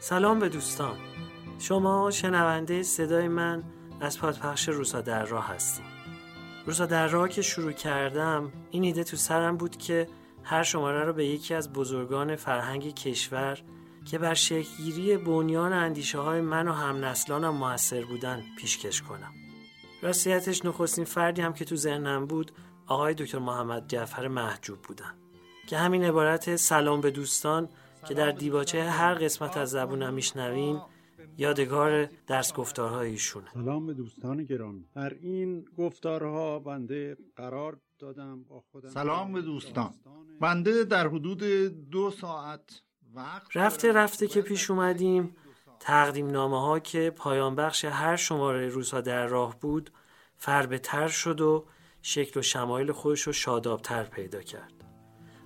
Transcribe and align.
سلام 0.00 0.38
به 0.38 0.48
دوستان. 0.48 0.96
شما 1.58 2.10
شنونده 2.10 2.82
صدای 2.82 3.28
من 3.28 3.64
از 4.00 4.18
پادپخش 4.18 4.68
روسا 4.68 5.00
در 5.00 5.24
راه 5.24 5.48
هستیم. 5.48 5.84
روسا 6.66 6.86
در 6.86 7.08
راه 7.08 7.28
که 7.28 7.42
شروع 7.42 7.72
کردم 7.72 8.52
این 8.70 8.84
ایده 8.84 9.04
تو 9.04 9.16
سرم 9.16 9.56
بود 9.56 9.76
که 9.76 10.08
هر 10.42 10.62
شماره 10.62 11.04
رو 11.04 11.12
به 11.12 11.26
یکی 11.26 11.54
از 11.54 11.72
بزرگان 11.72 12.36
فرهنگ 12.36 12.94
کشور 12.94 13.58
که 14.04 14.18
بر 14.18 14.34
شکلگیری 14.34 15.16
بنیان 15.16 15.72
اندیشه 15.72 16.18
های 16.18 16.40
من 16.40 16.68
و 16.68 16.72
هم 16.72 17.04
نسلانم 17.04 17.54
موثر 17.54 18.04
بودن 18.04 18.42
پیشکش 18.58 19.02
کنم. 19.02 19.32
راستیتش 20.02 20.64
نخستین 20.64 21.04
فردی 21.04 21.42
هم 21.42 21.52
که 21.52 21.64
تو 21.64 21.76
ذهنم 21.76 22.26
بود 22.26 22.52
آقای 22.86 23.14
دکتر 23.14 23.38
محمد 23.38 23.88
جعفر 23.88 24.28
محجوب 24.28 24.82
بودن 24.82 25.14
که 25.68 25.78
همین 25.78 26.04
عبارت 26.04 26.56
سلام 26.56 27.00
به 27.00 27.10
دوستان 27.10 27.68
که 28.08 28.14
در 28.14 28.30
دیباچه 28.30 28.84
هر 28.84 29.14
قسمت 29.14 29.56
از 29.56 29.70
زبونم 29.70 30.14
میشنوین 30.14 30.80
یادگار 31.38 32.08
درس 32.26 32.52
گفتارهای 32.52 33.10
ایشونه. 33.10 33.46
سلام 33.54 33.86
به 33.86 33.94
دوستان 33.94 34.44
گرامی. 34.44 34.84
در 34.94 35.14
این 35.14 35.64
گفتارها 35.78 36.58
بنده 36.58 37.16
قرار 37.36 37.80
دادم 37.98 38.44
با 38.44 38.60
خودم 38.70 38.88
سلام 38.88 39.32
به 39.32 39.42
دوستان. 39.42 39.94
بنده 40.40 40.84
در 40.84 41.08
حدود 41.08 41.42
دو 41.90 42.10
ساعت 42.10 42.82
وقت 43.14 43.56
رفته 43.56 43.92
رفته 43.92 44.26
که 44.26 44.42
پیش 44.42 44.70
اومدیم. 44.70 45.36
تقدیم 45.80 46.30
نامه 46.30 46.60
ها 46.60 46.78
که 46.78 47.10
پایان 47.16 47.54
بخش 47.54 47.84
هر 47.84 48.16
شماره 48.16 48.68
روزها 48.68 49.00
در 49.00 49.26
راه 49.26 49.60
بود 49.60 49.90
فربه 50.36 50.78
تر 50.78 51.08
شد 51.08 51.40
و 51.40 51.66
شکل 52.02 52.40
و 52.40 52.42
شمایل 52.42 52.92
خودش 52.92 53.20
رو 53.20 53.32
شادابتر 53.32 54.04
پیدا 54.04 54.42
کرد. 54.42 54.77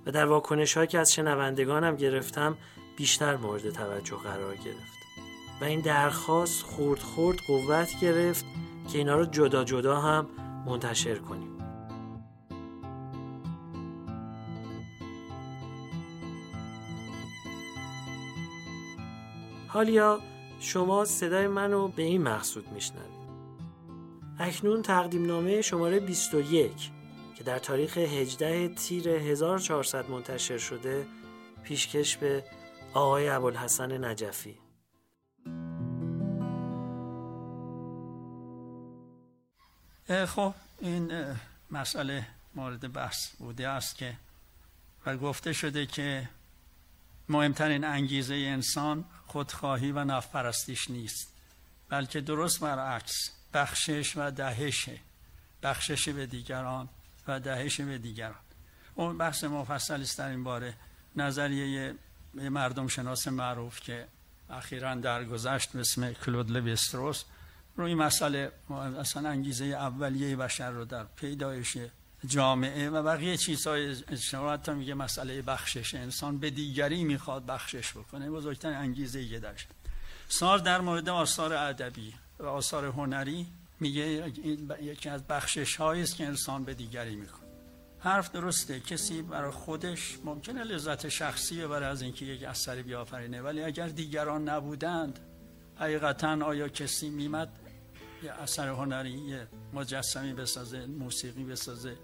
و 0.07 0.11
در 0.11 0.27
واکنش 0.27 0.79
که 0.79 0.99
از 0.99 1.13
شنوندگانم 1.13 1.97
گرفتم 1.97 2.57
بیشتر 2.97 3.37
مورد 3.37 3.71
توجه 3.71 4.17
قرار 4.17 4.57
گرفت. 4.57 5.03
و 5.61 5.65
این 5.65 5.81
درخواست 5.81 6.63
خورد 6.63 7.01
خورد 7.01 7.39
قوت 7.47 8.01
گرفت 8.01 8.45
که 8.93 8.99
اینا 8.99 9.17
رو 9.17 9.27
جدا 9.27 9.65
جدا 9.65 10.01
هم 10.01 10.27
منتشر 10.67 11.15
کنیم. 11.15 11.49
حالیا 19.69 20.21
شما 20.61 21.05
صدای 21.05 21.47
منو 21.47 21.89
به 21.89 22.03
این 22.03 22.23
مقصود 22.23 22.73
میشنوید. 22.73 23.13
اکنون 24.39 24.83
تقدیم 24.83 25.27
نامه 25.27 25.63
شماره 25.63 26.01
21 26.01 26.91
که 27.43 27.47
در 27.47 27.59
تاریخ 27.59 27.99
18 27.99 28.69
تیر 28.69 29.09
1400 29.09 30.11
منتشر 30.11 30.59
شده 30.59 31.07
پیشکش 31.65 32.17
به 32.17 32.45
آقای 32.95 33.29
ابوالحسن 33.29 34.05
نجفی. 34.05 34.59
خب 40.27 40.55
این 40.81 41.37
مسئله 41.71 42.27
مورد 42.55 42.93
بحث 42.93 43.37
بوده 43.39 43.69
است 43.69 43.97
که 43.97 44.17
و 45.07 45.17
گفته 45.17 45.53
شده 45.53 45.87
که 45.87 46.29
مهمترین 47.29 47.85
انگیزه 47.85 48.35
انسان 48.35 49.05
خودخواهی 49.27 49.93
و 49.93 50.05
نفپرستیش 50.05 50.91
نیست 50.91 51.33
بلکه 51.89 52.21
درست 52.21 52.61
برعکس 52.61 53.31
بخشش 53.55 54.17
و 54.17 54.31
دهشه 54.31 54.99
بخشش 55.63 56.09
به 56.09 56.27
دیگران 56.27 56.89
و 57.29 57.41
دهش 57.41 57.81
به 57.81 57.99
دیگران. 57.99 58.35
اون 58.95 59.19
بحث 59.19 59.45
مفصلی 59.45 60.03
است 60.03 60.19
در 60.19 60.29
این 60.29 60.45
باره. 60.45 60.75
نظریه 61.17 61.95
مردم 62.35 62.89
شناس 62.89 63.29
معروف 63.29 63.81
که 63.81 64.07
اخیرا 64.51 64.95
درگذشت 64.95 65.77
اسم 65.77 66.13
کلود 66.13 66.51
لویستروس. 66.51 67.25
روی 67.77 67.95
مسئله 67.95 68.53
اصلا 69.01 69.29
انگیزه 69.29 69.65
اولیه 69.65 70.37
بشر 70.37 70.71
رو 70.71 70.85
در 70.85 71.05
پیدایش 71.05 71.79
جامعه 72.27 72.91
و 72.91 73.03
بقیه 73.03 73.37
چیزهای 73.37 73.97
اجتماع 74.09 74.55
حتی 74.55 74.73
میگه 74.73 74.95
مسئله 74.95 75.43
بخشش. 75.43 75.95
انسان 75.95 76.39
به 76.39 76.51
دیگری 76.51 77.05
می‌خواد 77.05 77.47
بخشش 77.47 77.93
بکنه. 77.93 78.31
بزرگترین 78.31 78.77
انگیزه 78.77 79.23
یه 79.23 79.39
داشت. 79.39 79.69
سال 80.29 80.61
در 80.61 80.81
مورد 80.81 81.09
آثار 81.09 81.53
ادبی 81.53 82.15
و 82.39 82.47
آثار 82.47 82.85
هنری 82.85 83.47
میگه 83.83 84.33
یکی 84.83 85.09
از 85.09 85.27
بخشش 85.27 85.81
است 85.81 86.17
که 86.17 86.27
انسان 86.27 86.65
به 86.65 86.75
دیگری 86.75 87.17
می‌کنه 87.17 87.43
حرف 87.99 88.31
درسته 88.31 88.81
کسی 88.81 89.23
برای 89.23 89.51
خودش 89.51 90.19
ممکنه 90.25 90.65
لذت 90.65 91.09
شخصی 91.09 91.67
برای 91.67 91.89
از 91.89 92.03
اینکه 92.03 92.25
یک 92.25 92.43
اثری 92.43 92.83
بیافرینه 92.83 93.43
ولی 93.43 93.63
اگر 93.63 93.89
دیگران 93.89 94.49
نبودند 94.49 95.19
حقیقتا 95.77 96.45
آیا 96.45 96.69
کسی 96.69 97.11
میمد؟ 97.11 97.49
یه 98.23 98.33
اثر 98.33 98.69
هنری 98.69 99.11
یه 99.11 99.49
مجسمی 99.73 100.33
بسازه 100.33 100.87
موسیقی 100.87 101.45
بسازه 101.45 101.97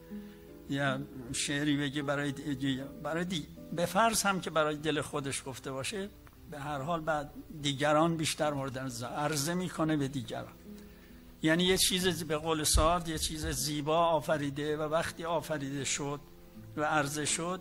یا 0.71 1.01
شعری 1.33 1.77
بگه 1.77 2.03
برای 2.03 2.33
دی... 2.33 2.83
برای 3.03 3.25
دی... 3.25 3.47
فرض 3.87 4.23
هم 4.23 4.41
که 4.41 4.51
برای 4.51 4.77
دل 4.77 5.01
خودش 5.01 5.43
گفته 5.47 5.73
باشه 5.73 6.09
به 6.51 6.59
هر 6.61 6.81
حال 6.81 7.01
بعد 7.01 7.31
دیگران 7.63 8.17
بیشتر 8.17 8.53
مورد 8.53 8.79
عرضه 9.05 9.55
می‌کنه 9.55 9.97
به 9.97 10.09
دیگران. 10.09 10.58
یعنی 11.43 11.65
یه 11.65 11.77
چیز 11.77 12.25
به 12.25 12.37
قول 12.37 12.65
سارد 12.65 13.09
یه 13.09 13.19
چیز 13.19 13.47
زیبا 13.47 14.07
آفریده 14.07 14.77
و 14.77 14.83
وقتی 14.83 15.25
آفریده 15.25 15.85
شد 15.85 16.21
و 16.77 16.85
عرضه 16.85 17.25
شد 17.25 17.61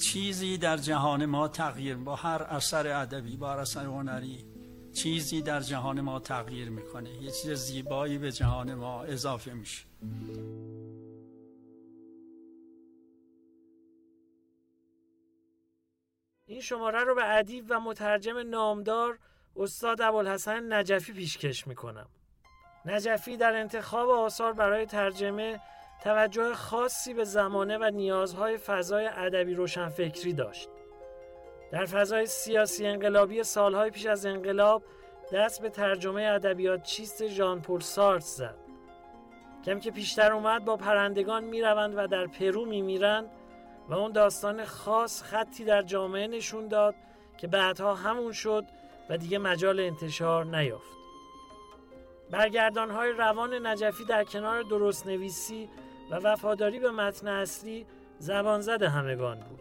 چیزی 0.00 0.58
در 0.58 0.76
جهان 0.76 1.26
ما 1.26 1.48
تغییر 1.48 1.96
با 1.96 2.16
هر 2.16 2.42
اثر 2.42 3.02
ادبی 3.02 3.36
با 3.36 3.52
هر 3.52 3.58
اثر 3.58 3.84
هنری 3.84 4.44
چیزی 4.92 5.42
در 5.42 5.60
جهان 5.60 6.00
ما 6.00 6.20
تغییر 6.20 6.70
می‌کنه. 6.70 7.22
یه 7.22 7.30
چیز 7.30 7.50
زیبایی 7.50 8.18
به 8.18 8.32
جهان 8.32 8.74
ما 8.74 9.02
اضافه 9.02 9.52
میشه. 9.52 9.86
این 16.46 16.60
شماره 16.60 17.04
رو 17.04 17.14
به 17.14 17.38
ادیب 17.38 17.64
و 17.68 17.80
مترجم 17.80 18.38
نامدار 18.38 19.18
استاد 19.56 20.00
ابوالحسن 20.00 20.72
نجفی 20.72 21.12
پیشکش 21.12 21.66
می‌کنم. 21.66 22.08
نجفی 22.84 23.36
در 23.36 23.56
انتخاب 23.56 24.10
آثار 24.10 24.52
برای 24.52 24.86
ترجمه 24.86 25.60
توجه 26.02 26.54
خاصی 26.54 27.14
به 27.14 27.24
زمانه 27.24 27.78
و 27.78 27.90
نیازهای 27.94 28.56
فضای 28.56 29.06
ادبی 29.06 29.54
روشنفکری 29.54 30.32
داشت. 30.32 30.68
در 31.72 31.84
فضای 31.84 32.26
سیاسی 32.26 32.86
انقلابی 32.86 33.42
سالهای 33.42 33.90
پیش 33.90 34.06
از 34.06 34.26
انقلاب 34.26 34.82
دست 35.32 35.62
به 35.62 35.68
ترجمه 35.68 36.22
ادبیات 36.22 36.82
چیست 36.82 37.26
ژان 37.26 37.60
پل 37.60 37.80
سارتر 37.80 38.22
زد. 38.22 38.56
کم 39.64 39.80
که 39.80 39.90
پیشتر 39.90 40.32
اومد 40.32 40.64
با 40.64 40.76
پرندگان 40.76 41.44
می‌روند 41.44 42.06
در 42.06 42.26
پرو 42.26 42.64
میمیرند 42.64 43.30
و 43.88 43.94
اون 43.94 44.12
داستان 44.12 44.64
خاص 44.64 45.22
خطی 45.22 45.64
در 45.64 45.82
جامعه 45.82 46.26
نشون 46.26 46.68
داد 46.68 46.94
که 47.38 47.46
بعدها 47.46 47.94
همون 47.94 48.32
شد 48.32 48.64
و 49.10 49.16
دیگه 49.16 49.38
مجال 49.38 49.80
انتشار 49.80 50.44
نیافت. 50.46 50.99
برگردان 52.30 52.90
های 52.90 53.12
روان 53.12 53.66
نجفی 53.66 54.04
در 54.04 54.24
کنار 54.24 54.62
درست 54.62 55.06
نویسی 55.06 55.68
و 56.10 56.14
وفاداری 56.14 56.78
به 56.78 56.90
متن 56.90 57.28
اصلی 57.28 57.86
زبان 58.18 58.60
زد 58.60 58.82
همگان 58.82 59.40
بود. 59.40 59.60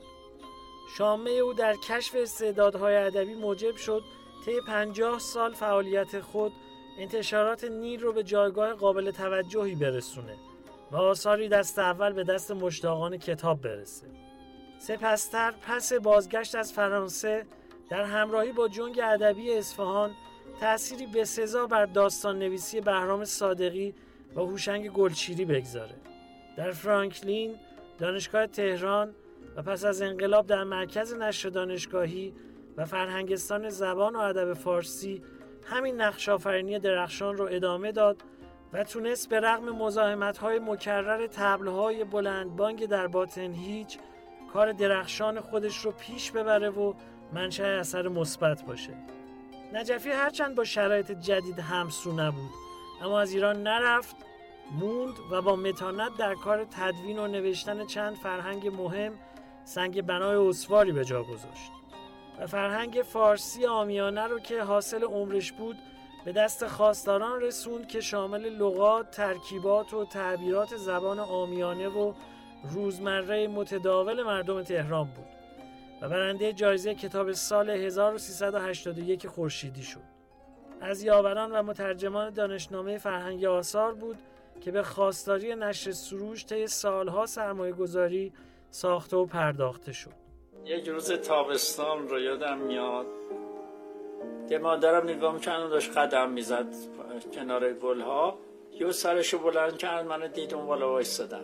شامه 0.97 1.29
او 1.29 1.53
در 1.53 1.75
کشف 1.75 2.15
استعدادهای 2.15 2.95
ادبی 2.95 3.33
موجب 3.33 3.75
شد 3.75 4.03
طی 4.45 4.61
پنجاه 4.67 5.19
سال 5.19 5.53
فعالیت 5.53 6.19
خود 6.19 6.51
انتشارات 6.99 7.63
نیل 7.63 8.01
رو 8.01 8.13
به 8.13 8.23
جایگاه 8.23 8.73
قابل 8.73 9.11
توجهی 9.11 9.75
برسونه 9.75 10.35
و 10.91 10.97
آثاری 10.97 11.49
دست 11.49 11.79
اول 11.79 12.13
به 12.13 12.23
دست 12.23 12.51
مشتاقان 12.51 13.17
کتاب 13.17 13.61
برسه. 13.61 14.07
سپستر 14.79 15.53
پس 15.67 15.93
بازگشت 15.93 16.55
از 16.55 16.73
فرانسه 16.73 17.45
در 17.89 18.03
همراهی 18.03 18.51
با 18.51 18.67
جنگ 18.67 18.99
ادبی 19.03 19.53
اصفهان 19.53 20.11
تأثیری 20.59 21.05
به 21.05 21.25
سزا 21.25 21.67
بر 21.67 21.85
داستان 21.85 22.39
نویسی 22.39 22.81
بهرام 22.81 23.25
صادقی 23.25 23.93
و 24.35 24.39
هوشنگ 24.39 24.89
گلچیری 24.89 25.45
بگذاره. 25.45 25.95
در 26.57 26.71
فرانکلین 26.71 27.55
دانشگاه 27.97 28.47
تهران 28.47 29.15
و 29.55 29.61
پس 29.61 29.85
از 29.85 30.01
انقلاب 30.01 30.47
در 30.47 30.63
مرکز 30.63 31.13
نشر 31.13 31.49
دانشگاهی 31.49 32.33
و 32.77 32.85
فرهنگستان 32.85 33.69
زبان 33.69 34.15
و 34.15 34.19
ادب 34.19 34.53
فارسی 34.53 35.21
همین 35.63 36.01
نقش 36.01 36.29
آفرینی 36.29 36.79
درخشان 36.79 37.37
رو 37.37 37.47
ادامه 37.51 37.91
داد 37.91 38.23
و 38.73 38.83
تونست 38.83 39.29
به 39.29 39.39
رغم 39.39 39.69
مزاحمت 39.69 40.37
های 40.37 40.59
مکرر 40.59 41.27
تبلهای 41.27 42.03
بلند 42.03 42.55
بانگ 42.55 42.85
در 42.85 43.07
باطن 43.07 43.53
هیچ 43.53 43.97
کار 44.53 44.71
درخشان 44.71 45.39
خودش 45.39 45.77
رو 45.77 45.91
پیش 45.91 46.31
ببره 46.31 46.69
و 46.69 46.93
منشأ 47.33 47.79
اثر 47.79 48.07
مثبت 48.07 48.63
باشه. 48.63 48.93
نجفی 49.73 50.09
هرچند 50.09 50.55
با 50.55 50.63
شرایط 50.63 51.11
جدید 51.11 51.59
همسو 51.59 52.11
نبود 52.11 52.51
اما 53.01 53.19
از 53.19 53.33
ایران 53.33 53.63
نرفت 53.63 54.15
موند 54.71 55.15
و 55.31 55.41
با 55.41 55.55
متانت 55.55 56.17
در 56.17 56.35
کار 56.35 56.65
تدوین 56.65 57.19
و 57.19 57.27
نوشتن 57.27 57.85
چند 57.85 58.15
فرهنگ 58.15 58.67
مهم 58.67 59.13
سنگ 59.63 60.01
بنای 60.01 60.35
اسواری 60.35 60.91
به 60.91 61.05
جا 61.05 61.23
گذاشت. 61.23 61.71
و 62.39 62.47
فرهنگ 62.47 63.01
فارسی 63.05 63.65
آمیانه 63.65 64.27
رو 64.27 64.39
که 64.39 64.63
حاصل 64.63 65.03
عمرش 65.03 65.51
بود 65.51 65.77
به 66.25 66.31
دست 66.31 66.67
خواستاران 66.67 67.41
رسوند 67.41 67.87
که 67.87 68.01
شامل 68.01 68.49
لغات، 68.49 69.11
ترکیبات 69.11 69.93
و 69.93 70.05
تعبیرات 70.05 70.77
زبان 70.77 71.19
آمیانه 71.19 71.87
و 71.87 72.13
روزمره 72.63 73.47
متداول 73.47 74.23
مردم 74.23 74.63
تهران 74.63 75.05
بود. 75.05 75.38
و 76.01 76.09
برنده 76.09 76.53
جایزه 76.53 76.95
کتاب 76.95 77.31
سال 77.31 77.69
1381 77.69 79.27
خورشیدی 79.27 79.83
شد. 79.83 79.99
از 80.81 81.03
یاوران 81.03 81.51
و 81.51 81.63
مترجمان 81.63 82.33
دانشنامه 82.33 82.97
فرهنگ 82.97 83.45
آثار 83.45 83.93
بود 83.93 84.17
که 84.61 84.71
به 84.71 84.83
خواستاری 84.83 85.55
نشر 85.55 85.91
سروش 85.91 86.45
طی 86.45 86.67
سالها 86.67 87.25
سرمایه 87.25 87.73
گذاری 87.73 88.33
ساخته 88.69 89.17
و 89.17 89.25
پرداخته 89.25 89.93
شد. 89.93 90.11
یک 90.65 90.87
روز 90.87 91.11
تابستان 91.11 92.07
رو 92.07 92.19
یادم 92.19 92.57
میاد 92.57 93.05
که 94.49 94.57
مادرم 94.57 95.09
نگاه 95.09 95.33
می‌کنم 95.33 95.69
داشت 95.69 95.97
قدم 95.97 96.29
می‌زد 96.29 96.65
کنار 97.33 97.73
گلها. 97.73 98.37
یه 98.71 98.91
سرشو 98.91 99.39
بلند 99.39 99.77
کرد 99.77 100.05
من 100.05 100.27
دید 100.27 100.53
اون 100.53 100.65
بالا 100.65 100.91
وایستادم 100.91 101.43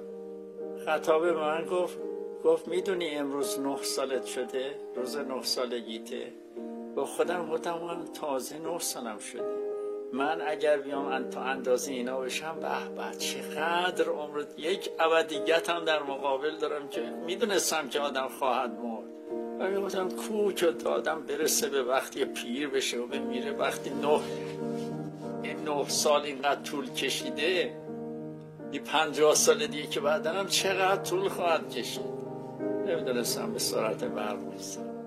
خطاب 0.85 1.25
من 1.25 1.65
گفت 1.65 1.97
گفت 2.45 2.67
می‌دونی 2.67 3.09
امروز 3.09 3.59
نه 3.59 3.77
سالت 3.81 4.25
شده؟ 4.25 4.75
روز 4.95 5.17
نه 5.17 5.43
سالگیته. 5.43 6.33
با 6.95 7.05
خودم 7.05 7.41
من 7.41 8.05
تازه 8.21 8.59
نه 8.59 8.79
سالم 8.79 9.19
شده. 9.19 9.55
من 10.13 10.41
اگر 10.47 10.77
بیام 10.77 11.29
تا 11.29 11.41
اندازه 11.41 11.91
اینا 11.91 12.19
بشم 12.19 12.55
به 12.59 12.95
به 12.95 13.17
چقدر 13.17 14.09
عمر 14.09 14.43
یک 14.57 14.89
ابدیت 14.99 15.69
هم 15.69 15.85
در 15.85 16.03
مقابل 16.03 16.57
دارم 16.57 16.89
که 16.89 17.01
می‌دونستم 17.25 17.89
که 17.89 17.99
آدم 17.99 18.27
خواهد 18.39 18.71
مرد. 18.71 19.09
و 19.59 19.69
می‌گفتم 19.69 20.09
کو 20.09 20.51
که 20.51 20.73
آدم 20.85 21.21
برسه 21.21 21.69
به 21.69 21.83
وقتی 21.83 22.25
پیر 22.25 22.69
بشه 22.69 22.97
و 22.97 23.07
بمیره. 23.07 23.51
وقتی 23.51 23.89
نه 23.89 24.19
این 25.43 25.63
نه 25.63 25.89
سال 25.89 26.21
اینقدر 26.21 26.61
طول 26.61 26.89
کشیده 26.89 27.77
این 28.71 28.83
پنجاه 28.83 29.35
سال 29.35 29.67
دیگه 29.67 29.87
که 29.87 29.99
بعدنم 29.99 30.47
چقدر 30.47 31.03
طول 31.03 31.29
خواهد 31.29 31.69
کشید؟ 31.69 32.14
نمی‌دونستم 32.85 33.53
به 33.53 33.59
سرعت 33.59 34.03
برق 34.03 34.43
میستم 34.43 35.05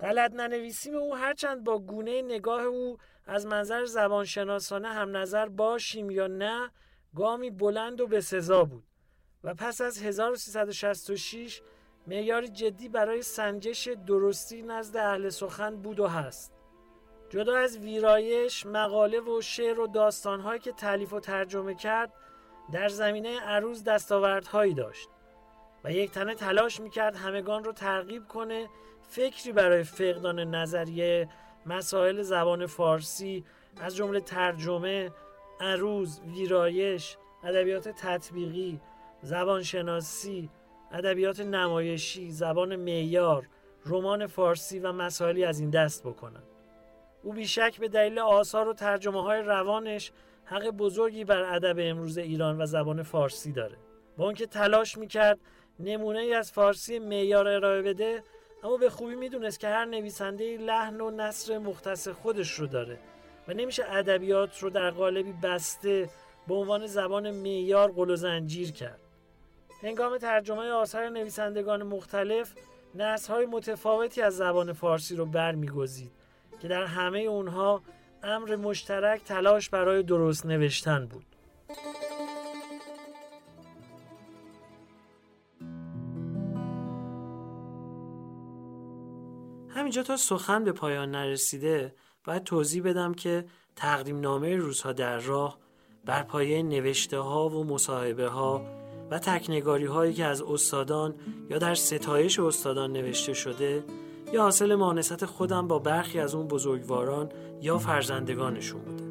غلط 0.00 0.32
ننویسیم 0.32 0.96
او 0.96 1.16
هرچند 1.16 1.64
با 1.64 1.78
گونه 1.78 2.22
نگاه 2.22 2.62
او 2.62 2.98
از 3.26 3.46
منظر 3.46 3.84
زبانشناسانه 3.84 4.88
هم 4.88 5.16
نظر 5.16 5.48
باشیم 5.48 6.10
یا 6.10 6.26
نه 6.26 6.70
گامی 7.14 7.50
بلند 7.50 8.00
و 8.00 8.06
به 8.06 8.20
سزا 8.20 8.64
بود. 8.64 8.84
و 9.44 9.54
پس 9.54 9.80
از 9.80 10.02
1366 10.02 11.62
معیاری 12.06 12.48
جدی 12.48 12.88
برای 12.88 13.22
سنجش 13.22 13.88
درستی 14.06 14.62
نزد 14.62 14.96
اهل 14.96 15.28
سخن 15.28 15.76
بود 15.76 16.00
و 16.00 16.06
هست. 16.06 16.52
جدا 17.30 17.56
از 17.56 17.78
ویرایش 17.78 18.66
مقاله 18.66 19.20
و 19.20 19.40
شعر 19.40 19.80
و 19.80 19.86
داستانهایی 19.86 20.60
که 20.60 20.72
تعلیف 20.72 21.12
و 21.12 21.20
ترجمه 21.20 21.74
کرد 21.74 22.12
در 22.72 22.88
زمینه 22.88 23.40
عروض 23.40 23.84
دستاوردهایی 23.84 24.74
داشت. 24.74 25.08
و 25.84 25.92
یک 25.92 26.10
تنه 26.10 26.34
تلاش 26.34 26.80
می‌کرد 26.80 27.16
همگان 27.16 27.64
رو 27.64 27.72
ترغیب 27.72 28.28
کنه 28.28 28.68
فکری 29.08 29.52
برای 29.52 29.82
فقدان 29.82 30.54
نظریه 30.54 31.28
مسائل 31.66 32.22
زبان 32.22 32.66
فارسی 32.66 33.44
از 33.80 33.96
جمله 33.96 34.20
ترجمه، 34.20 35.10
عروض، 35.60 36.20
ویرایش، 36.20 37.16
ادبیات 37.44 37.88
تطبیقی، 37.88 38.80
زبانشناسی، 39.22 40.50
ادبیات 40.92 41.40
نمایشی، 41.40 42.30
زبان 42.30 42.76
معیار، 42.76 43.48
رمان 43.86 44.26
فارسی 44.26 44.78
و 44.78 44.92
مسائلی 44.92 45.44
از 45.44 45.60
این 45.60 45.70
دست 45.70 46.02
بکنند. 46.06 46.42
او 47.22 47.32
بیشک 47.32 47.80
به 47.80 47.88
دلیل 47.88 48.18
آثار 48.18 48.68
و 48.68 48.72
ترجمه 48.72 49.22
های 49.22 49.42
روانش 49.42 50.12
حق 50.44 50.70
بزرگی 50.70 51.24
بر 51.24 51.54
ادب 51.54 51.76
امروز 51.78 52.18
ایران 52.18 52.62
و 52.62 52.66
زبان 52.66 53.02
فارسی 53.02 53.52
داره. 53.52 53.76
با 54.16 54.28
اینکه 54.28 54.46
تلاش 54.46 54.98
می‌کرد 54.98 55.38
نمونه 55.80 56.18
ای 56.18 56.34
از 56.34 56.52
فارسی 56.52 56.98
معیار 56.98 57.48
ارائه 57.48 57.82
بده 57.82 58.22
اما 58.64 58.76
به 58.76 58.90
خوبی 58.90 59.14
می‌دونست 59.14 59.60
که 59.60 59.68
هر 59.68 59.84
نویسنده 59.84 60.56
لحن 60.56 61.00
و 61.00 61.10
نصر 61.10 61.58
مختص 61.58 62.08
خودش 62.08 62.50
رو 62.50 62.66
داره 62.66 62.98
و 63.48 63.52
نمیشه 63.52 63.84
ادبیات 63.88 64.58
رو 64.58 64.70
در 64.70 64.90
قالبی 64.90 65.32
بسته 65.32 66.10
به 66.48 66.54
عنوان 66.54 66.86
زبان 66.86 67.30
معیار 67.30 67.92
قل 67.92 68.10
و 68.10 68.16
زنجیر 68.16 68.72
کرد. 68.72 69.00
هنگام 69.82 70.18
ترجمه 70.18 70.70
آثار 70.70 71.08
نویسندگان 71.08 71.82
مختلف 71.82 72.54
نسل‌های 72.94 73.46
متفاوتی 73.46 74.22
از 74.22 74.36
زبان 74.36 74.72
فارسی 74.72 75.16
رو 75.16 75.26
برمیگزید 75.26 76.12
که 76.60 76.68
در 76.68 76.84
همه 76.84 77.18
اونها 77.18 77.82
امر 78.22 78.56
مشترک 78.56 79.24
تلاش 79.24 79.68
برای 79.68 80.02
درست 80.02 80.46
نوشتن 80.46 81.06
بود. 81.06 81.24
همینجا 89.92 90.08
تا 90.08 90.16
سخن 90.16 90.64
به 90.64 90.72
پایان 90.72 91.10
نرسیده 91.10 91.94
باید 92.24 92.44
توضیح 92.44 92.82
بدم 92.82 93.14
که 93.14 93.44
تقدیم 93.76 94.20
نامه 94.20 94.56
روزها 94.56 94.92
در 94.92 95.18
راه 95.18 95.58
بر 96.04 96.22
پایه 96.22 96.62
نوشته 96.62 97.18
ها 97.18 97.48
و 97.48 97.64
مصاحبه 97.64 98.28
ها 98.28 98.62
و 99.10 99.18
تکنگاری 99.18 99.84
هایی 99.84 100.14
که 100.14 100.24
از 100.24 100.42
استادان 100.42 101.14
یا 101.50 101.58
در 101.58 101.74
ستایش 101.74 102.38
استادان 102.38 102.92
نوشته 102.92 103.32
شده 103.32 103.84
یا 104.32 104.42
حاصل 104.42 104.74
مانست 104.74 105.24
خودم 105.24 105.68
با 105.68 105.78
برخی 105.78 106.18
از 106.18 106.34
اون 106.34 106.48
بزرگواران 106.48 107.28
یا 107.62 107.78
فرزندگانشون 107.78 108.80
بوده. 108.80 109.04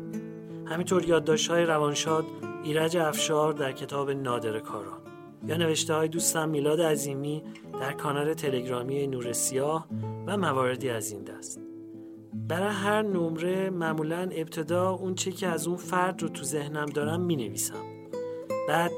همینطور 0.66 1.06
یادداشت 1.06 1.52
های 1.52 1.66
روانشاد 1.66 2.26
ایرج 2.64 2.98
افشار 2.98 3.54
در 3.54 3.72
کتاب 3.72 4.12
نادر 4.12 4.60
کاران 4.60 5.02
یا 5.48 5.58
نوشته 5.58 5.94
های 5.94 6.08
دوستم 6.08 6.50
میلاد 6.50 6.82
عظیمی 6.82 7.44
در 7.80 7.94
کانال 7.94 8.34
تلگرامی 8.34 9.08
نور 9.08 9.34
سیاه 9.34 9.88
و 10.28 10.38
مواردی 10.38 10.90
از 10.90 11.12
این 11.12 11.24
دست. 11.24 11.60
برای 12.34 12.74
هر 12.74 13.02
نمره 13.02 13.70
معمولا 13.70 14.30
ابتدا 14.32 14.90
اون 14.90 15.16
چه 15.16 15.32
که 15.32 15.48
از 15.48 15.68
اون 15.68 15.78
فرد 15.78 16.22
رو 16.22 16.30
تو 16.30 16.44
ذهنم 16.44 16.86
دارم 16.86 17.22
می 17.22 17.36
نویسم 17.36 17.84
بعد 18.68 18.92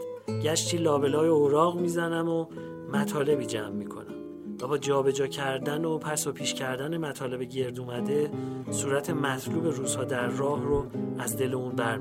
گشتی 0.43 0.77
لابلای 0.77 1.27
اوراق 1.27 1.79
می‌زنم 1.79 2.29
و 2.29 2.45
مطالبی 2.93 3.45
جمع 3.45 3.69
می‌کنم. 3.69 4.13
و 4.61 4.67
با 4.67 4.77
جابجا 4.77 5.27
کردن 5.27 5.85
و 5.85 5.97
پس 5.97 6.27
و 6.27 6.31
پیش 6.31 6.53
کردن 6.53 6.97
مطالب 6.97 7.43
گرد 7.43 7.79
اومده 7.79 8.31
صورت 8.71 9.09
مطلوب 9.09 9.65
روزها 9.65 10.03
در 10.03 10.27
راه 10.27 10.63
رو 10.63 10.85
از 11.19 11.37
دل 11.37 11.53
اون 11.53 11.75
بر 11.75 11.97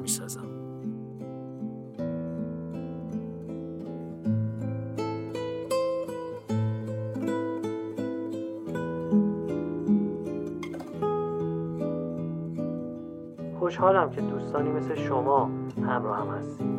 خوشحالم 13.73 14.11
که 14.11 14.21
دوستانی 14.21 14.71
مثل 14.71 14.95
شما 14.95 15.51
همراه 15.87 16.19
هم 16.19 16.29
هستید. 16.29 16.72